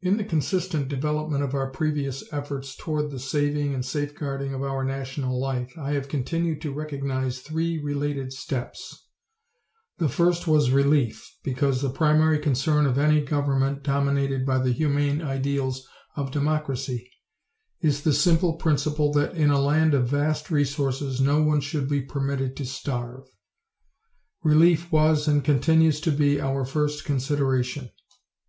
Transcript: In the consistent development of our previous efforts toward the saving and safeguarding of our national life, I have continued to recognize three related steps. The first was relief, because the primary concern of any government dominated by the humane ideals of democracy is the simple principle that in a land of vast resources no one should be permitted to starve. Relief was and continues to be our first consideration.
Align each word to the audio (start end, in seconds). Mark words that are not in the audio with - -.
In 0.00 0.16
the 0.16 0.22
consistent 0.22 0.86
development 0.86 1.42
of 1.42 1.54
our 1.54 1.72
previous 1.72 2.22
efforts 2.32 2.76
toward 2.76 3.10
the 3.10 3.18
saving 3.18 3.74
and 3.74 3.84
safeguarding 3.84 4.54
of 4.54 4.62
our 4.62 4.84
national 4.84 5.40
life, 5.40 5.76
I 5.76 5.90
have 5.94 6.06
continued 6.06 6.60
to 6.62 6.72
recognize 6.72 7.40
three 7.40 7.76
related 7.76 8.32
steps. 8.32 9.08
The 9.98 10.08
first 10.08 10.46
was 10.46 10.70
relief, 10.70 11.28
because 11.42 11.82
the 11.82 11.90
primary 11.90 12.38
concern 12.38 12.86
of 12.86 12.96
any 12.96 13.22
government 13.22 13.82
dominated 13.82 14.46
by 14.46 14.58
the 14.58 14.70
humane 14.70 15.20
ideals 15.20 15.84
of 16.14 16.30
democracy 16.30 17.10
is 17.80 18.02
the 18.02 18.12
simple 18.12 18.52
principle 18.52 19.12
that 19.14 19.34
in 19.34 19.50
a 19.50 19.58
land 19.58 19.94
of 19.94 20.06
vast 20.06 20.52
resources 20.52 21.20
no 21.20 21.42
one 21.42 21.60
should 21.60 21.88
be 21.88 22.02
permitted 22.02 22.56
to 22.58 22.64
starve. 22.64 23.24
Relief 24.44 24.92
was 24.92 25.26
and 25.26 25.42
continues 25.44 26.00
to 26.02 26.12
be 26.12 26.40
our 26.40 26.64
first 26.64 27.04
consideration. 27.04 27.90